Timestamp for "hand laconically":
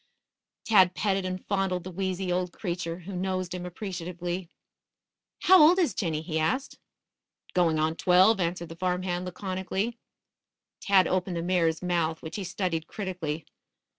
9.03-9.99